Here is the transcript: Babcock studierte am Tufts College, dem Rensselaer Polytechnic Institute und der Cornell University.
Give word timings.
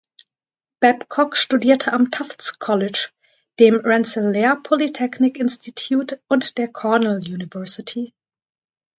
Babcock 0.79 1.35
studierte 1.37 1.93
am 1.93 2.09
Tufts 2.09 2.57
College, 2.57 3.09
dem 3.59 3.75
Rensselaer 3.75 4.55
Polytechnic 4.55 5.37
Institute 5.37 6.19
und 6.27 6.57
der 6.57 6.69
Cornell 6.69 7.17
University. 7.19 8.11